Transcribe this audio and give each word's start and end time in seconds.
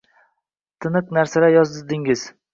tiniq 0.85 1.13
narsalar 1.19 1.55
yozdingiz. 1.59 2.27